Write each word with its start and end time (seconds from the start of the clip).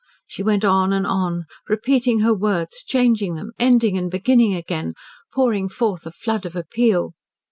She 0.25 0.41
went 0.41 0.65
on 0.65 0.93
and 0.93 1.05
on, 1.05 1.45
repeating 1.69 2.21
her 2.21 2.33
words, 2.33 2.83
changing 2.83 3.35
them, 3.35 3.51
ending 3.59 3.99
and 3.99 4.09
beginning 4.09 4.55
again, 4.55 4.95
pouring 5.31 5.69
forth 5.69 6.07
a 6.07 6.11
flood 6.11 6.43
of 6.43 6.55
appeal. 6.55 7.13